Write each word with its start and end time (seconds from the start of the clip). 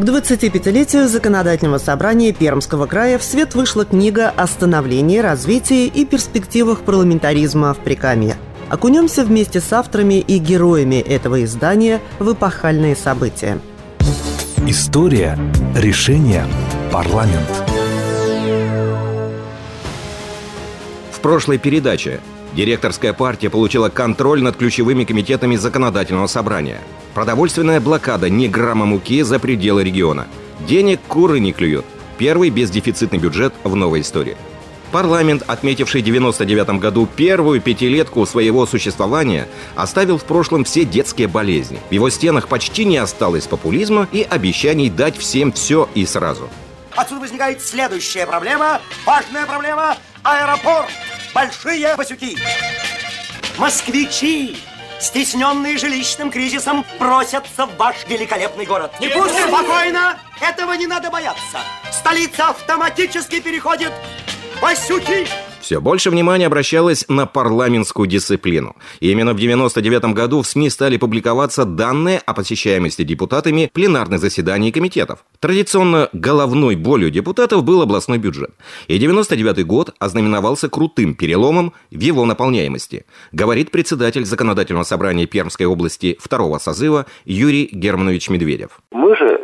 К 0.00 0.02
25-летию 0.02 1.08
Законодательного 1.08 1.76
собрания 1.76 2.32
Пермского 2.32 2.86
края 2.86 3.18
в 3.18 3.22
свет 3.22 3.54
вышла 3.54 3.84
книга 3.84 4.30
о 4.30 4.46
становлении, 4.46 5.18
развитии 5.18 5.88
и 5.88 6.06
перспективах 6.06 6.84
парламентаризма 6.84 7.74
в 7.74 7.80
Прикамье. 7.80 8.36
Окунемся 8.70 9.26
вместе 9.26 9.60
с 9.60 9.70
авторами 9.74 10.14
и 10.14 10.38
героями 10.38 10.94
этого 10.94 11.44
издания 11.44 12.00
в 12.18 12.32
эпохальные 12.32 12.96
события. 12.96 13.58
История, 14.66 15.38
решение, 15.76 16.46
парламент. 16.90 17.50
В 21.12 21.20
прошлой 21.20 21.58
передаче 21.58 22.20
Директорская 22.54 23.12
партия 23.12 23.50
получила 23.50 23.90
контроль 23.90 24.42
над 24.42 24.56
ключевыми 24.56 25.04
комитетами 25.04 25.56
законодательного 25.56 26.26
собрания. 26.26 26.80
Продовольственная 27.14 27.80
блокада 27.80 28.28
ни 28.30 28.46
грамма 28.46 28.86
муки 28.86 29.22
за 29.22 29.38
пределы 29.38 29.84
региона. 29.84 30.26
Денег 30.66 31.00
куры 31.08 31.40
не 31.40 31.52
клюют. 31.52 31.84
Первый 32.18 32.50
бездефицитный 32.50 33.18
бюджет 33.18 33.54
в 33.64 33.74
новой 33.74 34.02
истории. 34.02 34.36
Парламент, 34.92 35.44
отметивший 35.46 36.02
в 36.02 36.04
99 36.04 36.80
году 36.80 37.06
первую 37.06 37.60
пятилетку 37.60 38.26
своего 38.26 38.66
существования, 38.66 39.48
оставил 39.76 40.18
в 40.18 40.24
прошлом 40.24 40.64
все 40.64 40.84
детские 40.84 41.28
болезни. 41.28 41.78
В 41.90 41.92
его 41.92 42.10
стенах 42.10 42.48
почти 42.48 42.84
не 42.84 42.96
осталось 42.96 43.46
популизма 43.46 44.08
и 44.10 44.26
обещаний 44.28 44.90
дать 44.90 45.16
всем 45.16 45.52
все 45.52 45.88
и 45.94 46.04
сразу. 46.06 46.48
Отсюда 46.96 47.20
возникает 47.20 47.62
следующая 47.62 48.26
проблема, 48.26 48.80
важная 49.06 49.46
проблема– 49.46 49.96
аэропорт 50.24 50.90
большие 51.34 51.96
басюки. 51.96 52.36
Москвичи, 53.58 54.56
стесненные 55.00 55.78
жилищным 55.78 56.30
кризисом, 56.30 56.84
просятся 56.98 57.66
в 57.66 57.76
ваш 57.76 57.96
великолепный 58.06 58.66
город. 58.66 58.92
Не 59.00 59.08
пустим! 59.08 59.48
Спокойно! 59.48 60.18
Этого 60.40 60.72
не 60.74 60.86
надо 60.86 61.10
бояться. 61.10 61.60
Столица 61.92 62.48
автоматически 62.48 63.40
переходит 63.40 63.92
в 64.56 64.60
Басюки. 64.62 65.28
Все 65.60 65.80
больше 65.80 66.10
внимания 66.10 66.46
обращалось 66.46 67.04
на 67.08 67.26
парламентскую 67.26 68.06
дисциплину. 68.06 68.76
И 69.00 69.10
именно 69.10 69.32
в 69.32 69.36
1999 69.36 70.14
году 70.14 70.42
в 70.42 70.46
СМИ 70.46 70.70
стали 70.70 70.96
публиковаться 70.96 71.64
данные 71.64 72.20
о 72.24 72.32
посещаемости 72.32 73.02
депутатами 73.04 73.70
пленарных 73.72 74.20
заседаний 74.20 74.72
комитетов. 74.72 75.24
Традиционно 75.38 76.08
головной 76.12 76.76
болью 76.76 77.10
депутатов 77.10 77.62
был 77.62 77.82
областной 77.82 78.18
бюджет. 78.18 78.50
И 78.88 78.96
1999 78.96 79.66
год 79.66 79.94
ознаменовался 79.98 80.68
крутым 80.68 81.14
переломом 81.14 81.74
в 81.90 82.00
его 82.00 82.24
наполняемости, 82.24 83.04
говорит 83.32 83.70
председатель 83.70 84.24
Законодательного 84.24 84.84
собрания 84.84 85.26
Пермской 85.26 85.66
области 85.66 86.16
второго 86.20 86.58
созыва 86.58 87.06
Юрий 87.24 87.68
Германович 87.70 88.30
Медведев. 88.30 88.80
Мы 88.92 89.14
же 89.16 89.40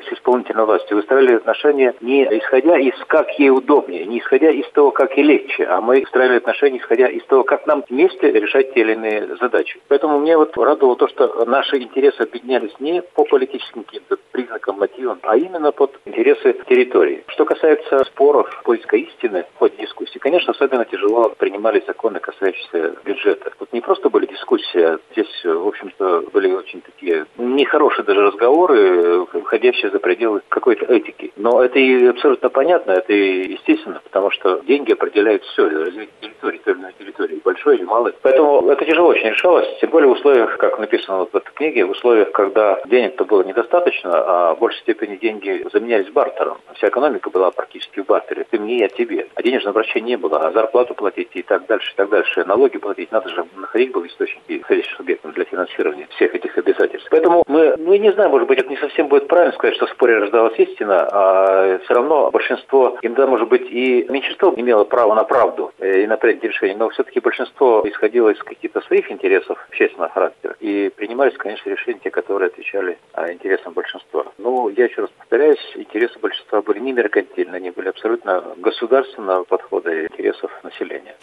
исполнительной 0.57 0.65
властью 0.65 0.97
выставляли 0.97 1.37
отношения 1.37 1.95
не 2.01 2.25
исходя 2.25 2.79
из 2.79 2.95
как 3.07 3.31
ей 3.39 3.51
удобнее, 3.51 4.07
не 4.07 4.19
исходя 4.21 4.51
из 4.51 4.69
того, 4.71 4.91
как 4.91 5.17
ей 5.17 5.25
легче, 5.25 5.65
а 5.65 5.81
мы 5.81 6.01
выстраивали 6.01 6.39
отношения, 6.39 6.79
исходя 6.79 7.09
из 7.09 7.25
того, 7.27 7.45
как 7.45 7.67
нам 7.67 7.85
вместе 7.89 8.31
решать 8.33 8.73
те 8.75 8.81
или 8.81 8.93
иные 8.93 9.37
задачи. 9.41 9.81
Поэтому 9.89 10.19
мне 10.19 10.37
вот 10.37 10.57
радовало 10.57 10.97
то, 10.97 11.09
что 11.09 11.45
наши 11.45 11.79
интересы 11.79 12.23
объединялись 12.23 12.75
не 12.81 13.03
по 13.03 13.25
политическим 13.25 13.85
каким-то 13.85 14.17
признакам, 14.33 14.79
мотивам, 15.07 15.19
а 15.23 15.37
именно 15.37 15.73
под 15.73 15.99
интересы 16.05 16.55
территории. 16.69 17.25
Что 17.29 17.45
касается 17.45 18.05
споров, 18.05 18.49
поиска 18.65 18.97
истины 18.97 19.45
в 19.55 19.59
ходе 19.59 19.77
дискуссии, 19.79 20.19
конечно, 20.19 20.53
особенно 20.53 20.85
тяжело 20.85 21.33
принимались 21.39 21.87
законы, 21.87 22.21
касающиеся 22.21 22.97
бюджета. 23.05 23.53
Тут 23.59 23.73
не 23.73 23.81
просто 23.81 24.11
были 24.11 24.27
дискуссии, 24.27 24.81
а 24.81 24.99
здесь, 25.13 25.45
в 25.45 25.67
общем-то, 25.67 26.25
были 26.33 26.53
очень 26.53 26.81
такие 26.81 27.27
нехорошие 27.39 28.05
даже 28.05 28.23
разговоры, 28.23 29.27
выходящие 29.33 29.91
за 29.91 29.99
пределы 29.99 30.43
какой-то 30.49 30.87
этики. 30.87 31.33
Но 31.37 31.63
это 31.63 31.79
и 31.79 32.07
абсолютно 32.07 32.49
понятно, 32.49 32.93
это 32.93 33.13
и 33.13 33.53
естественно, 33.53 34.01
потому 34.03 34.31
что 34.31 34.61
деньги 34.67 34.93
определяют 34.93 35.43
все, 35.45 35.69
развитие 35.69 36.09
территории, 36.21 36.59
той 36.59 36.75
или 36.75 36.81
иной 36.81 36.93
территории, 36.99 37.41
большой 37.45 37.77
или 37.77 37.85
малой. 37.85 38.15
Поэтому 38.23 38.69
это 38.71 38.85
тяжело 38.85 39.09
очень 39.09 39.31
решалось, 39.31 39.69
тем 39.81 39.91
более 39.91 40.09
в 40.09 40.13
условиях, 40.13 40.57
как 40.59 40.79
написано 40.79 41.19
вот 41.19 41.33
в 41.33 41.37
этой 41.37 41.53
книге, 41.53 41.85
в 41.85 41.91
условиях, 41.91 42.33
когда 42.33 42.81
денег-то 42.87 43.25
было 43.25 43.43
недостаточно, 43.43 44.11
а 44.15 44.55
в 44.55 44.59
большей 44.59 44.81
степени 44.81 44.96
деньги 45.05 45.67
заменялись 45.73 46.11
бартером. 46.11 46.59
Вся 46.75 46.89
экономика 46.89 47.31
была 47.31 47.51
практически 47.51 48.01
в 48.01 48.07
бартере. 48.07 48.47
Ты 48.51 48.59
мне, 48.59 48.79
я 48.79 48.89
тебе. 48.89 49.27
А 49.35 49.43
денежного 49.43 49.71
обращения 49.71 50.07
не 50.07 50.17
было, 50.17 50.39
а 50.47 50.53
зарплату 50.53 50.95
платить 50.95 51.31
и 51.35 51.43
так 51.43 51.67
дальше, 51.67 51.93
и 51.93 51.97
так 51.97 52.09
дальше. 52.09 52.45
Налоги 52.45 52.79
платить, 52.79 53.13
надо 53.13 53.29
же 53.29 53.45
находить 53.57 53.93
был 53.93 54.07
источники, 54.07 54.61
входящих 54.61 54.97
субъектом 54.97 55.33
для 55.33 55.45
финансирования 55.45 56.07
всех 56.11 56.35
этих 56.35 56.57
обязательств. 56.57 57.09
Поэтому 57.11 57.45
мы, 57.47 57.75
ну, 57.79 57.93
я 57.93 57.99
не 57.99 58.13
знаю, 58.13 58.31
может 58.31 58.49
быть, 58.49 58.59
это 58.59 58.69
не 58.69 58.77
совсем 58.77 59.09
будет 59.09 59.29
правильно 59.29 59.53
сказать, 59.55 59.77
что 59.77 59.87
в 59.87 59.91
споре 59.91 60.19
рождалась 60.19 60.59
истина, 60.59 61.09
а 61.11 61.79
все 61.85 61.95
равно 61.95 62.31
большинство, 62.31 62.99
иногда, 63.03 63.27
может 63.27 63.49
быть, 63.49 63.71
и 63.71 64.07
меньшинство 64.09 64.53
имело 64.57 64.85
право 64.85 65.15
на 65.15 65.25
правду 65.25 65.73
э, 65.79 66.03
и 66.03 66.07
на 66.07 66.17
принятие 66.17 66.51
решений, 66.51 66.77
но 66.77 66.89
все-таки 66.91 67.21
большинство 67.21 67.83
исходило 67.85 68.31
из 68.31 68.39
каких-то 68.43 68.81
своих 68.83 69.11
интересов 69.11 69.59
общественного 69.69 70.11
характера. 70.11 70.57
И 70.61 70.91
принимались, 70.95 71.37
конечно, 71.37 71.69
решения, 71.69 72.01
те, 72.03 72.11
которые 72.11 72.49
отвечали 72.49 72.99
а, 73.13 73.33
интересам 73.33 73.73
большинства. 73.73 74.25
Ну, 74.39 74.69
я 74.69 74.86
еще 74.87 75.03
раз 75.03 75.11
повторяюсь, 75.19 75.59
интересы 75.75 76.19
большинства 76.19 76.63
были 76.63 76.79
не 76.81 76.93
меркантильны, 76.93 77.57
они 77.57 77.71
были 77.71 77.89
абсолютно 77.89 78.43
государственного 78.57 79.45
подхода 79.45 79.91
и 79.93 80.05
интересов 80.05 80.51
населения. 80.63 81.15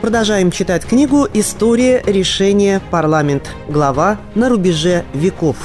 Продолжаем 0.00 0.50
читать 0.50 0.86
книгу 0.86 1.26
«История 1.32 2.02
решения 2.06 2.80
парламент». 2.90 3.50
Глава 3.68 4.18
«На 4.34 4.50
рубеже 4.50 5.04
веков». 5.14 5.56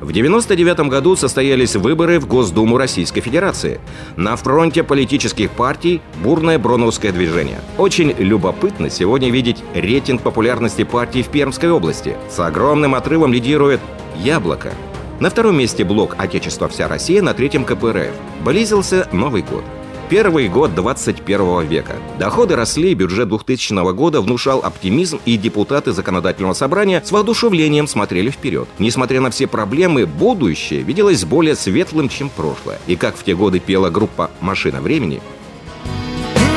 В 0.00 0.10
1999 0.10 0.88
году 0.88 1.14
состоялись 1.14 1.76
выборы 1.76 2.18
в 2.20 2.26
Госдуму 2.26 2.78
Российской 2.78 3.20
Федерации. 3.20 3.80
На 4.16 4.36
фронте 4.36 4.82
политических 4.82 5.50
партий 5.50 6.00
бурное 6.22 6.58
броновское 6.58 7.12
движение. 7.12 7.58
Очень 7.76 8.14
любопытно 8.16 8.88
сегодня 8.88 9.30
видеть 9.30 9.62
рейтинг 9.74 10.22
популярности 10.22 10.84
партий 10.84 11.22
в 11.22 11.28
Пермской 11.28 11.70
области. 11.70 12.16
С 12.30 12.40
огромным 12.40 12.94
отрывом 12.94 13.34
лидирует 13.34 13.80
«Яблоко». 14.16 14.72
На 15.20 15.28
втором 15.28 15.58
месте 15.58 15.84
блок 15.84 16.14
«Отечество 16.18 16.68
вся 16.68 16.88
Россия», 16.88 17.20
на 17.20 17.34
третьем 17.34 17.64
КПРФ. 17.64 18.14
Близился 18.42 19.06
Новый 19.12 19.42
год. 19.42 19.64
Первый 20.10 20.48
год 20.48 20.74
21 20.74 21.68
века. 21.68 21.94
Доходы 22.18 22.56
росли, 22.56 22.94
бюджет 22.94 23.28
2000 23.28 23.92
года 23.92 24.20
внушал 24.20 24.58
оптимизм, 24.58 25.20
и 25.24 25.36
депутаты 25.36 25.92
законодательного 25.92 26.54
собрания 26.54 27.00
с 27.04 27.12
воодушевлением 27.12 27.86
смотрели 27.86 28.30
вперед. 28.30 28.66
Несмотря 28.80 29.20
на 29.20 29.30
все 29.30 29.46
проблемы, 29.46 30.06
будущее 30.06 30.82
виделось 30.82 31.24
более 31.24 31.54
светлым, 31.54 32.08
чем 32.08 32.28
прошлое. 32.28 32.80
И 32.88 32.96
как 32.96 33.16
в 33.16 33.22
те 33.22 33.36
годы 33.36 33.60
пела 33.60 33.90
группа 33.90 34.32
«Машина 34.40 34.80
времени», 34.80 35.20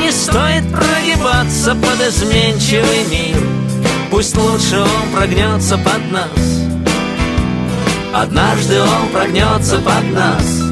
Не 0.02 0.10
стоит 0.10 0.64
прогибаться 0.72 1.76
под 1.76 2.08
изменчивый 2.08 3.04
мир 3.08 3.36
Пусть 4.10 4.36
лучше 4.36 4.80
он 4.80 5.12
прогнется 5.14 5.78
под 5.78 6.10
нас 6.10 6.53
Однажды 8.16 8.80
он 8.80 9.08
прогнется 9.12 9.78
под 9.78 10.12
нас 10.12 10.62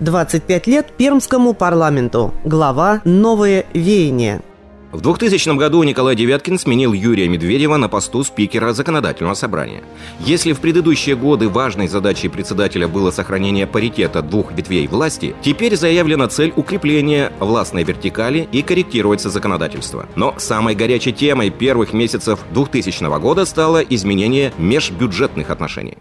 25 0.00 0.66
лет 0.66 0.92
Пермскому 0.98 1.54
парламенту. 1.54 2.34
Глава 2.44 3.00
«Новое 3.06 3.64
веяние». 3.72 4.42
В 4.90 5.02
2000 5.02 5.58
году 5.58 5.82
Николай 5.82 6.16
Девяткин 6.16 6.58
сменил 6.58 6.94
Юрия 6.94 7.28
Медведева 7.28 7.76
на 7.76 7.90
посту 7.90 8.24
спикера 8.24 8.72
Законодательного 8.72 9.34
собрания. 9.34 9.82
Если 10.20 10.54
в 10.54 10.60
предыдущие 10.60 11.14
годы 11.14 11.50
важной 11.50 11.88
задачей 11.88 12.28
председателя 12.28 12.88
было 12.88 13.10
сохранение 13.10 13.66
паритета 13.66 14.22
двух 14.22 14.50
ветвей 14.52 14.86
власти, 14.86 15.34
теперь 15.42 15.76
заявлена 15.76 16.28
цель 16.28 16.54
укрепления 16.56 17.32
властной 17.38 17.84
вертикали 17.84 18.48
и 18.50 18.62
корректируется 18.62 19.28
законодательство. 19.28 20.06
Но 20.16 20.34
самой 20.38 20.74
горячей 20.74 21.12
темой 21.12 21.50
первых 21.50 21.92
месяцев 21.92 22.40
2000 22.52 23.20
года 23.20 23.44
стало 23.44 23.80
изменение 23.82 24.54
межбюджетных 24.56 25.50
отношений. 25.50 25.98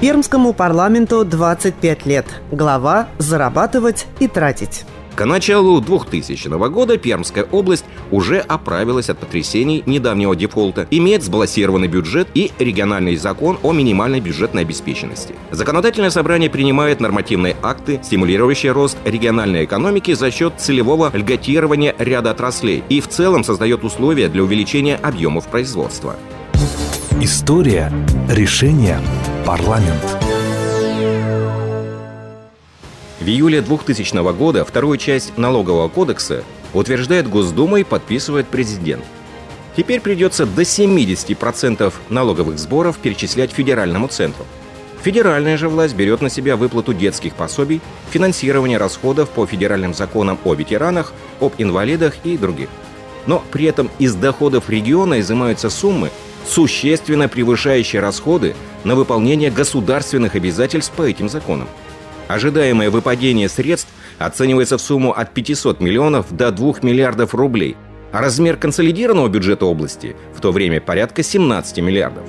Пермскому 0.00 0.54
парламенту 0.54 1.24
25 1.24 2.06
лет. 2.06 2.26
Глава 2.50 3.08
«Зарабатывать 3.18 4.06
и 4.18 4.26
тратить». 4.26 4.84
К 5.18 5.26
началу 5.26 5.80
2000 5.80 6.48
года 6.70 6.96
Пермская 6.96 7.44
область 7.50 7.84
уже 8.12 8.38
оправилась 8.38 9.10
от 9.10 9.18
потрясений 9.18 9.82
недавнего 9.84 10.36
дефолта, 10.36 10.86
имеет 10.92 11.24
сбалансированный 11.24 11.88
бюджет 11.88 12.28
и 12.34 12.52
региональный 12.60 13.16
закон 13.16 13.58
о 13.64 13.72
минимальной 13.72 14.20
бюджетной 14.20 14.62
обеспеченности. 14.62 15.34
Законодательное 15.50 16.10
собрание 16.10 16.48
принимает 16.48 17.00
нормативные 17.00 17.56
акты, 17.64 17.98
стимулирующие 18.00 18.70
рост 18.70 18.96
региональной 19.04 19.64
экономики 19.64 20.14
за 20.14 20.30
счет 20.30 20.52
целевого 20.58 21.10
льготирования 21.12 21.96
ряда 21.98 22.30
отраслей 22.30 22.84
и 22.88 23.00
в 23.00 23.08
целом 23.08 23.42
создает 23.42 23.82
условия 23.82 24.28
для 24.28 24.44
увеличения 24.44 24.94
объемов 25.02 25.48
производства. 25.48 26.14
История, 27.20 27.92
решение, 28.28 29.00
парламент. 29.44 30.27
В 33.20 33.26
июле 33.26 33.60
2000 33.60 34.32
года 34.32 34.64
вторую 34.64 34.96
часть 34.96 35.36
налогового 35.36 35.88
кодекса 35.88 36.44
утверждает 36.72 37.28
Госдума 37.28 37.80
и 37.80 37.84
подписывает 37.84 38.46
президент. 38.46 39.04
Теперь 39.76 40.00
придется 40.00 40.46
до 40.46 40.62
70% 40.62 41.92
налоговых 42.10 42.58
сборов 42.58 42.98
перечислять 42.98 43.50
федеральному 43.50 44.06
центру. 44.06 44.44
Федеральная 45.02 45.56
же 45.56 45.68
власть 45.68 45.94
берет 45.94 46.20
на 46.20 46.30
себя 46.30 46.56
выплату 46.56 46.94
детских 46.94 47.34
пособий, 47.34 47.80
финансирование 48.10 48.78
расходов 48.78 49.30
по 49.30 49.46
федеральным 49.46 49.94
законам 49.94 50.38
о 50.44 50.54
ветеранах, 50.54 51.12
об 51.40 51.54
инвалидах 51.58 52.14
и 52.24 52.36
других. 52.36 52.68
Но 53.26 53.42
при 53.50 53.64
этом 53.66 53.90
из 53.98 54.14
доходов 54.14 54.70
региона 54.70 55.20
изымаются 55.20 55.70
суммы, 55.70 56.10
существенно 56.46 57.28
превышающие 57.28 58.00
расходы 58.00 58.54
на 58.84 58.94
выполнение 58.94 59.50
государственных 59.50 60.34
обязательств 60.34 60.92
по 60.92 61.02
этим 61.02 61.28
законам. 61.28 61.68
Ожидаемое 62.28 62.90
выпадение 62.90 63.48
средств 63.48 63.90
оценивается 64.18 64.76
в 64.76 64.82
сумму 64.82 65.12
от 65.12 65.32
500 65.32 65.80
миллионов 65.80 66.26
до 66.30 66.52
2 66.52 66.74
миллиардов 66.82 67.34
рублей, 67.34 67.76
а 68.12 68.20
размер 68.20 68.58
консолидированного 68.58 69.28
бюджета 69.28 69.64
области 69.64 70.14
в 70.34 70.40
то 70.42 70.52
время 70.52 70.80
порядка 70.80 71.22
17 71.22 71.78
миллиардов. 71.78 72.24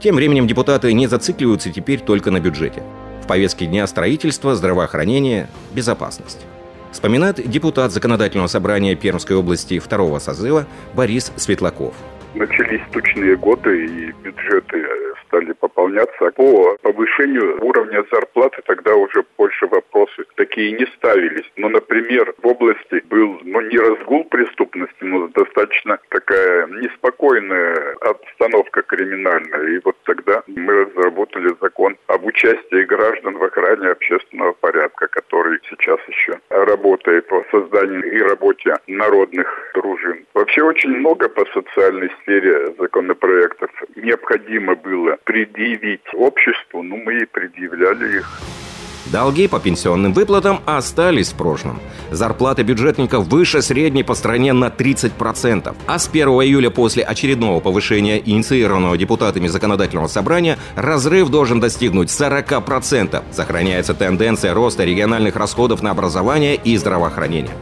Тем 0.00 0.16
временем 0.16 0.46
депутаты 0.46 0.92
не 0.94 1.06
зацикливаются 1.06 1.70
теперь 1.70 2.00
только 2.00 2.30
на 2.30 2.40
бюджете. 2.40 2.82
В 3.22 3.26
повестке 3.26 3.66
дня 3.66 3.86
строительство, 3.86 4.54
здравоохранение, 4.54 5.48
безопасность. 5.74 6.46
Вспоминает 6.90 7.46
депутат 7.50 7.92
Законодательного 7.92 8.46
собрания 8.46 8.94
Пермской 8.94 9.36
области 9.36 9.78
второго 9.78 10.20
созыва 10.20 10.66
Борис 10.94 11.32
Светлаков. 11.36 11.94
Начались 12.34 12.80
тучные 12.92 13.36
годы, 13.36 13.84
и 13.84 14.12
бюджеты 14.22 14.82
стали 15.28 15.52
пополняться. 15.52 16.30
По 16.32 16.76
повышению 16.82 17.64
уровня 17.64 18.04
зарплаты 18.10 18.62
тогда 18.64 18.94
уже 18.94 19.24
больше 19.36 19.66
вопросы 19.66 20.24
такие 20.34 20.72
не 20.72 20.86
ставились. 20.96 21.50
Но, 21.56 21.68
например, 21.68 22.34
в 22.42 22.46
области 22.46 23.02
был 23.08 23.38
ну, 23.44 23.60
не 23.60 23.78
разгул 23.78 24.24
преступности, 24.24 25.04
но 25.04 25.28
достаточно 25.28 25.98
такая 26.08 26.66
неспокойная 26.66 27.96
обстановка 28.00 28.82
криминальная. 28.82 29.76
И 29.76 29.80
вот 29.84 29.96
тогда 30.04 30.42
мы 30.46 30.84
разработали 30.84 31.54
закон 31.60 31.96
об 32.08 32.24
участии 32.24 32.84
граждан 32.84 33.36
в 33.38 33.44
охране 33.44 33.88
общественного 33.88 34.52
порядка, 34.52 35.06
который 35.08 35.58
сейчас 35.68 36.00
еще 36.08 36.40
работает 36.48 37.26
по 37.28 37.44
созданию 37.50 38.02
и 38.12 38.18
работе 38.20 38.74
народных 38.86 39.46
дружин. 39.74 40.26
Вообще 40.34 40.62
очень 40.62 40.90
много 40.90 41.28
по 41.28 41.44
социальной 41.46 42.10
сфере 42.22 42.74
законопроектов 42.78 43.70
необходимо 43.96 44.74
было 44.74 45.18
предъявить 45.24 46.02
обществу, 46.14 46.82
ну 46.82 46.96
мы 46.96 47.18
и 47.18 47.26
предъявляли 47.26 48.18
их. 48.18 48.67
Долги 49.06 49.48
по 49.48 49.58
пенсионным 49.58 50.12
выплатам 50.12 50.60
остались 50.66 51.30
в 51.30 51.34
прошлом. 51.34 51.80
Зарплата 52.10 52.62
бюджетников 52.62 53.26
выше 53.26 53.62
средней 53.62 54.02
по 54.02 54.14
стране 54.14 54.52
на 54.52 54.66
30%. 54.66 55.74
А 55.86 55.98
с 55.98 56.08
1 56.08 56.28
июля 56.28 56.70
после 56.70 57.02
очередного 57.02 57.60
повышения, 57.60 58.20
инициированного 58.24 58.96
депутатами 58.96 59.48
законодательного 59.48 60.08
собрания, 60.08 60.58
разрыв 60.74 61.30
должен 61.30 61.60
достигнуть 61.60 62.08
40%. 62.08 63.22
Сохраняется 63.32 63.94
тенденция 63.94 64.54
роста 64.54 64.84
региональных 64.84 65.36
расходов 65.36 65.82
на 65.82 65.90
образование 65.90 66.56
и 66.56 66.76
здравоохранение. 66.76 67.54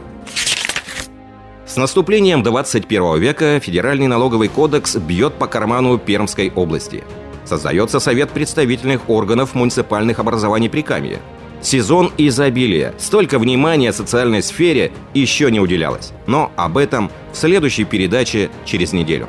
С 1.65 1.75
наступлением 1.75 2.43
21 2.43 3.19
века 3.19 3.59
Федеральный 3.59 4.07
налоговый 4.07 4.47
кодекс 4.47 4.95
бьет 4.95 5.35
по 5.35 5.47
карману 5.47 5.97
Пермской 5.97 6.51
области. 6.55 7.03
Создается 7.47 7.99
Совет 8.01 8.31
представительных 8.31 9.09
органов 9.09 9.55
муниципальных 9.55 10.19
образований 10.19 10.69
Прикамья. 10.69 11.19
Сезон 11.61 12.11
изобилия. 12.17 12.93
Столько 12.97 13.39
внимания 13.39 13.93
социальной 13.93 14.43
сфере 14.43 14.91
еще 15.13 15.49
не 15.49 15.59
уделялось. 15.59 16.11
Но 16.27 16.51
об 16.57 16.77
этом 16.77 17.09
в 17.31 17.37
следующей 17.37 17.85
передаче 17.85 18.49
через 18.65 18.91
неделю. 18.91 19.27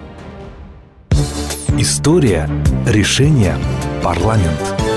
История 1.78 2.50
решения 2.86 3.56
парламент. 4.02 4.88